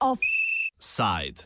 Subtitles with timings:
[0.00, 1.44] Offside.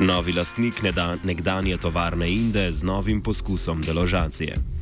[0.00, 0.82] Novi lastnik
[1.24, 4.81] nekdanje tovarne Inde z novim poskusom deložacije.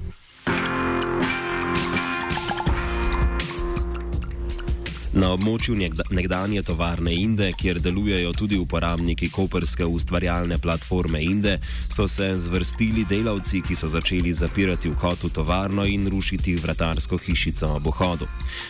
[5.10, 5.74] Na območju
[6.14, 13.58] nekdanje tovarne Inde, kjer delujejo tudi uporabniki koperske ustvarjalne platforme Inde, so se zvrstili delavci,
[13.66, 18.28] ki so začeli zapirati vhod v tovarno in rušiti vratarsko hišico ob vhodu.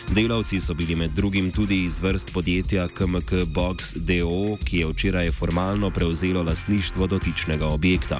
[0.09, 5.31] Delavci so bili med drugim tudi iz vrst podjetja KMK Box DO, ki je včeraj
[5.31, 8.17] formalno prevzelo lastništvo dotičnega objekta.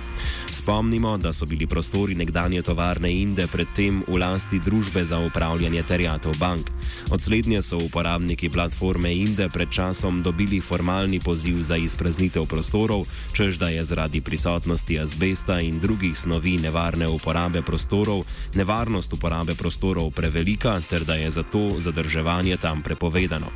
[0.51, 6.37] Spomnimo, da so bili prostori nekdanje tovarne Inde predtem v lasti družbe za upravljanje terjatov
[6.37, 6.69] bank.
[7.09, 13.55] Odslednje so uporabniki uporabniki platforme Inde pred časom dobili formalni poziv za izpraznitev prostorov, čež
[13.55, 20.81] da je zaradi prisotnosti azbesta in drugih snovi nevarne uporabe prostorov, nevarnost uporabe prostorov prevelika
[20.83, 23.47] ter da je zato zadrževanje tam prepovedano.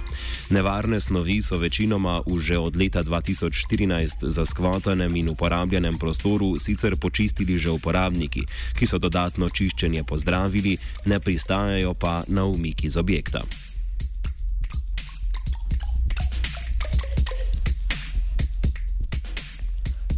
[0.49, 6.95] Nevarne snovi so večinoma v že od leta 2014 za skvotanem in uporabljenem prostoru sicer
[6.95, 8.47] počistili že uporabniki,
[8.79, 13.43] ki so dodatno čiščenje pozdravili, ne pristajajo pa na umik iz objekta.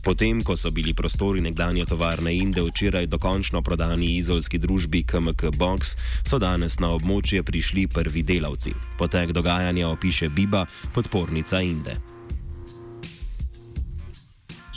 [0.08, 5.98] Potem, ko so bili prostori nekdanje tovarne Inde včeraj dokončno prodani izolski družbi KMK Box,
[6.24, 8.72] so danes na območje prišli prvi delavci.
[8.96, 10.64] Potek dogajanja opiše Biba,
[10.96, 11.98] podpornica Inde.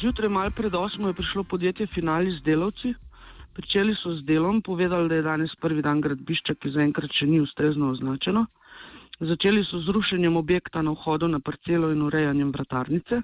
[0.02, 2.94] Zjutraj, malo pred osmo, je prišlo podjetje Finali z delavci.
[3.54, 7.38] Pričeli so z delom, povedali, da je danes prvi dan gradbišča, ki zaenkrat še ni
[7.38, 8.48] ustrezno označeno.
[9.20, 13.22] Začeli so z rušenjem objekta na vhodu na parcelo in urejanjem vratarnice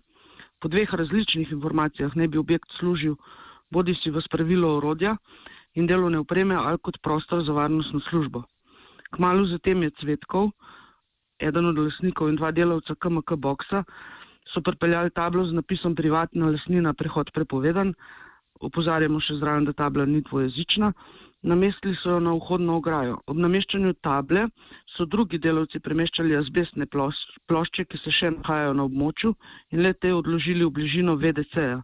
[0.60, 3.16] po dveh različnih informacijah ne bi objekt služil
[3.70, 5.16] bodi si v spravilo orodja
[5.74, 8.44] in delovne opreme ali kot prostor za varnostno službo.
[9.10, 10.50] Kmalo zatem je Cvetkov,
[11.38, 13.84] eden od lasnikov in dva delavca KMK boksa,
[14.52, 17.94] so pripeljali tablo z napisom privatna lasnina, prehod prepovedan.
[18.60, 20.92] Opozarjamo še zraven, da tabla ni dvojezična.
[21.46, 23.20] Namestili so jo na vhodno ograjo.
[23.30, 24.48] Ob nameščanju table
[24.96, 29.30] so drugi delavci premeščali azbestne plošče, ki se še nahajajo na območju
[29.70, 31.82] in le te odložili v bližino VDC-ja.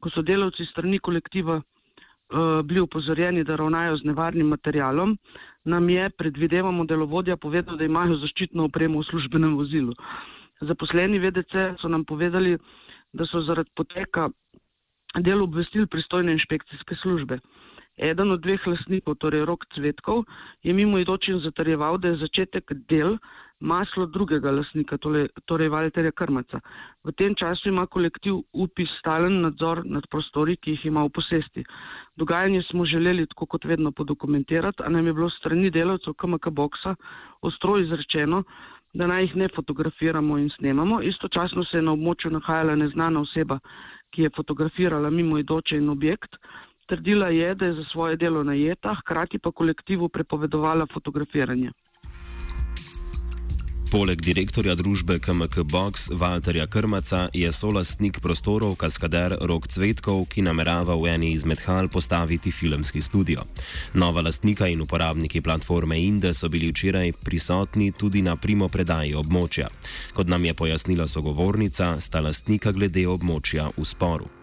[0.00, 5.16] Ko so delavci strani kolektiva uh, bili upozorjeni, da ravnajo z nevarnim materialom,
[5.64, 9.96] nam je, predvidevamo, delovodja povedal, da imajo zaščitno opremo v službenem vozilu.
[10.60, 12.58] Zaposleni VDC so nam povedali,
[13.16, 14.28] da so zaradi poteka
[15.24, 17.40] del obvestil pristojne inšpekcijske službe.
[18.00, 20.24] Eden od dveh lasnikov, torej Rok Cvetkov,
[20.64, 23.18] je mimo idočim zatarjeval, da je začetek del
[23.60, 26.60] maslo drugega lasnika, torej, torej Valterja Krmaca.
[27.04, 31.64] V tem času ima kolektiv upis stalen nadzor nad prostori, ki jih ima v posesti.
[32.16, 36.94] Dogajanje smo želeli tako kot vedno podokumentirati, a nam je bilo strani delavcev KMK boksa
[37.42, 38.42] ostro izrečeno,
[38.92, 41.02] da naj jih ne fotografiramo in snemamo.
[41.02, 43.60] Istočasno se je na območju nahajala neznana oseba,
[44.10, 46.36] ki je fotografirala mimo idoče in objekt.
[46.90, 51.70] Trdila je, da je za svoje delo najeta, hkrati pa kolektivu prepovedovala fotografiranje.
[53.90, 60.94] Poleg direktorja družbe KMK Box Walterja Krmaca je solastnik prostorov Kaskader Rok Cvetkov, ki namerava
[60.94, 63.46] v eni izmed hal postaviti filmski studio.
[63.94, 69.70] Nova lastnika in uporabniki platforme Inde so bili včeraj prisotni tudi na primo predaji območja.
[70.14, 74.39] Kot nam je pojasnila sogovornica, sta lastnika glede območja v sporu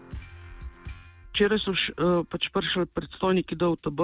[1.30, 4.00] včeraj so uh, pač prišli predstojniki DOTB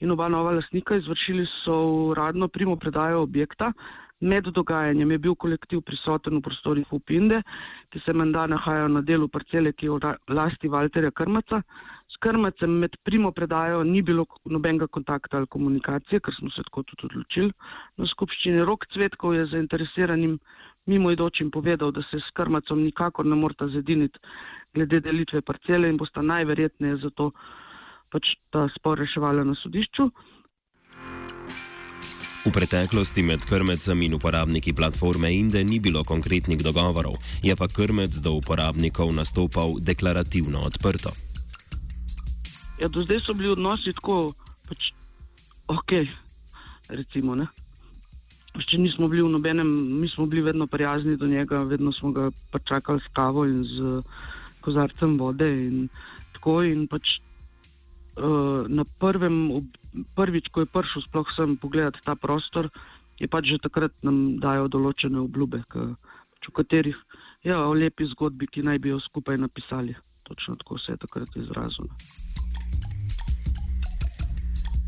[0.00, 1.74] in oba nova lasnika izvršili so
[2.10, 3.72] uradno primo predajo objekta.
[4.20, 7.42] Med dogajanjem je bil kolektiv prisoten v prostorih Upinde,
[7.90, 11.60] ki se menda nahajajo na delu parcele, ki je v lasti Valterja Krmaca.
[12.08, 16.82] S Krmacem med primo predajo ni bilo nobenega kontakta ali komunikacije, ker smo se tako
[16.82, 17.50] tudi odločili.
[17.96, 20.38] Na skupščini Rok Cvetkov je zainteresiranim
[20.86, 24.18] mimo idočim povedal, da se s Krmacom nikakor ne morata zediniti
[24.74, 27.30] glede delitve parcele in bosta najverjetneje zato
[28.10, 30.10] pač ta spor reševala na sodišču.
[32.44, 38.12] V preteklosti med krmecem in uporabniki platforme Inde ni bilo konkretnih dogovorov, je pa krmec
[38.20, 41.14] do uporabnikov nastopal deklarativno odprto.
[42.82, 44.34] Ja, do zdaj so bili odnosi tako,
[44.68, 44.92] pač,
[45.72, 46.04] ok,
[46.92, 47.32] recimo.
[47.32, 47.48] Ne?
[48.54, 52.28] Če nismo bili v nobenem, mi smo bili vedno prijazni do njega, vedno smo ga
[52.52, 54.02] pač čakali s kavo in z
[54.64, 55.88] kozarcem vode in
[56.36, 56.62] tako.
[56.64, 57.18] In pač
[58.16, 59.68] uh, na prvem,
[60.16, 62.72] prvič, ko je prišel sploh sem pogledati ta prostor,
[63.20, 65.62] je pač že takrat nam dajo določene obljube,
[66.44, 66.96] v katerih
[67.44, 69.94] ja, o lepi zgodbi, ki naj bi jo skupaj napisali.
[70.24, 71.88] Točno tako se je takrat izrazilo.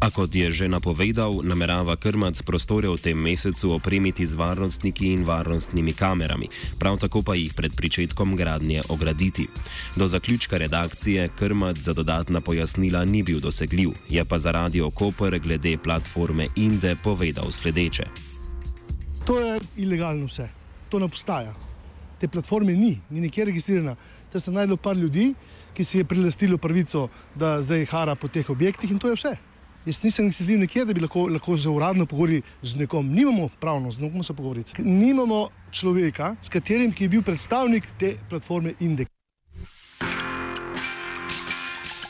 [0.06, 5.26] A kot je že napovedal, namerava krmac prostore v tem mesecu opremiti z varnostniki in
[5.26, 6.46] varnostnimi kamerami,
[6.78, 9.50] prav tako pa jih pred pričetkom gradnje ograditi.
[9.98, 15.74] Do zaključka redakcije krmac za dodatna pojasnila ni bil dosegljiv, je pa zaradi okopr glede
[15.74, 18.06] platforme Inde povedal sledeče.
[19.26, 20.46] To je ilegalno vse,
[20.88, 21.50] to ne obstaja.
[22.22, 23.96] Te platforme ni, ni nikjer registrirana.
[24.30, 25.34] Te se najdlo par ljudi,
[25.74, 29.55] ki si je prilastilo pravico, da zdaj hara po teh objektih in to je vse.
[29.86, 33.06] Jaz nisem sedel nekje, da bi lahko, lahko se uradno pogovorili z nekom.
[33.14, 34.82] Nimamo pravno z nekom se pogovoriti.
[34.82, 39.15] Nimamo človeka, s katerim bi bil predstavnik te platforme Indeks.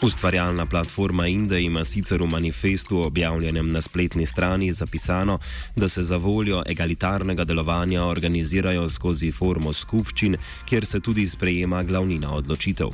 [0.03, 5.39] Ustvarjalna platforma Inde ima sicer v manifestu objavljenem na spletni strani zapisano,
[5.77, 10.37] da se za voljo egalitarnega delovanja organizirajo skozi formo skupščin,
[10.69, 12.89] kjer se tudi sprejema glavnina odločitev.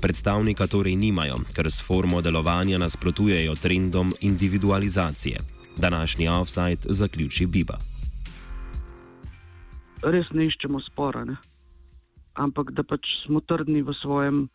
[0.00, 5.38] Predstavnika torej nimajo, ker s formo delovanja nasprotujejo trendom individualizacije.
[5.76, 7.78] Današnji offside zaključi Biba.
[10.02, 11.36] Res ne iščemo spora, ne?
[12.34, 14.48] ampak da pač smo trdni v svojem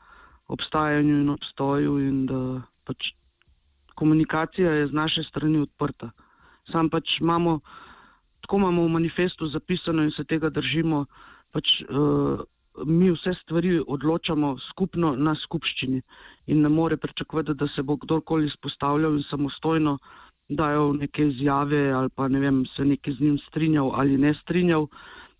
[0.54, 2.40] obstajanju in obstoju, in da
[2.86, 3.14] pač
[3.96, 6.12] komunikacija je z naše strani odprta.
[6.72, 7.60] Sam pač imamo,
[8.42, 11.06] tako imamo v manifestu zapisano in se tega držimo,
[11.52, 12.42] pač uh,
[12.86, 16.02] mi vse stvari odločamo skupno na skupščini
[16.48, 19.98] in ne more pričakovati, da se bo kdorkoli izpostavljal in samostojno
[20.50, 24.88] dajal neke izjave ali pa ne vem, se nekaj z njim strinjal ali ne strinjal.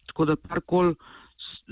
[0.07, 0.95] Tako da karkoli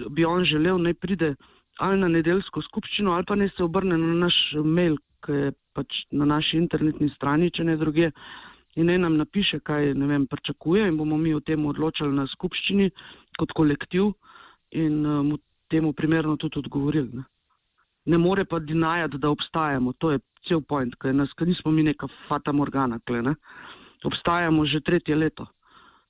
[0.10, 1.36] bi on želel, naj pride
[1.82, 6.06] ali na nedeljsko skupščino, ali pa ne se obrne na naš mail, ki je pač
[6.12, 8.12] na naši internetni strani, če ne druge,
[8.76, 12.28] in naj nam napiše, kaj ne vem, pričakuje, in bomo mi o tem odločali na
[12.30, 12.90] skupščini
[13.40, 14.14] kot kolektiv
[14.72, 15.40] in uh, mu
[15.72, 17.10] temu primerno tudi odgovorili.
[17.18, 17.26] Ne,
[18.14, 21.84] ne more pa dinajati, da obstajamo, to je cel point, ker nas, ker nismo mi
[21.88, 23.36] neka fata morgana, kle, ne?
[24.04, 25.48] obstajamo že tretje leto.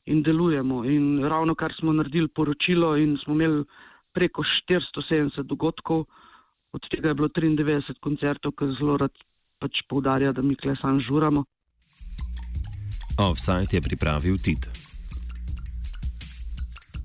[0.06, 0.82] In delujemo.
[0.90, 3.66] In ravno kar smo naredili poročilo, in smo imeli
[4.14, 6.06] preko 470 dogodkov,
[6.72, 9.16] od tega je bilo 93 koncertov, ki zelo rad
[9.60, 11.44] pač poudarja, da mi klesan žuramo.
[13.20, 14.91] Offside je pripravil Tit.